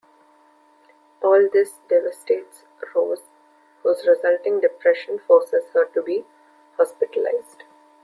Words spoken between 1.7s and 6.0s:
devastates Rose, whose resulting depression forces her